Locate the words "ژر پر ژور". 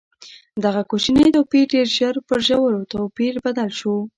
1.97-2.71